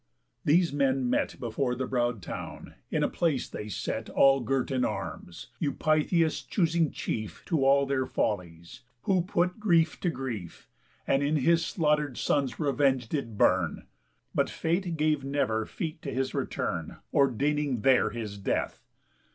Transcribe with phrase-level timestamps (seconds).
[0.43, 4.83] These men met Before the broad town, in a place they set All girt in
[4.83, 10.67] arms; Eupitheus choosing chief To all their follies, who put grief to grief,
[11.05, 13.85] And in his slaughter'd son's revenge did burn.
[14.33, 18.83] But Fate gave never feet to his return, Ordaining there his death.